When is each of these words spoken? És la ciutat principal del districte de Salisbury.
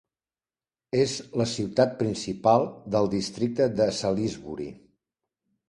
És 1.01 1.13
la 1.41 1.45
ciutat 1.51 1.93
principal 1.99 2.67
del 2.97 3.13
districte 3.13 3.71
de 3.81 3.91
Salisbury. 4.01 4.69